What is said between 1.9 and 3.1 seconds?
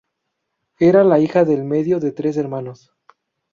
de tres hermanos.